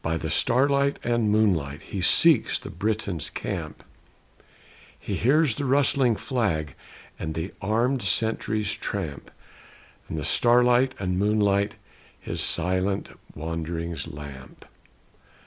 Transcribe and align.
By 0.03 0.17
the 0.17 0.31
starlight 0.31 0.97
and 1.03 1.31
moonlight, 1.31 1.83
He 1.83 2.01
seeks 2.01 2.57
the 2.57 2.71
Briton's 2.71 3.29
camp; 3.29 3.83
He 4.99 5.13
hears 5.13 5.53
the 5.53 5.65
rustling 5.65 6.15
flag 6.15 6.73
And 7.19 7.35
the 7.35 7.53
armèd 7.61 8.01
sentry's 8.01 8.75
tramp; 8.75 9.29
And 10.09 10.17
the 10.17 10.25
starlight 10.25 10.95
and 10.97 11.19
moonlight 11.19 11.75
His 12.19 12.41
silent 12.41 13.11
wanderings 13.35 14.07
lamp. 14.07 14.65